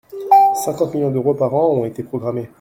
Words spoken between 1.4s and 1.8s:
an